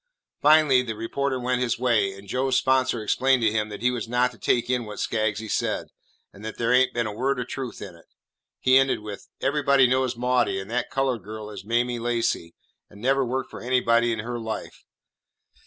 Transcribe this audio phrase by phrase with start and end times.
[0.41, 4.07] Finally the reporter went his way, and Joe's sponsor explained to him that he was
[4.07, 5.89] not to take in what Skaggsy said,
[6.33, 8.07] and that there had n't been a word of truth in it.
[8.59, 12.55] He ended with, "Everybody knows Maudie, and that coloured girl is Mamie Lacey,
[12.89, 14.85] and never worked for anybody in her life.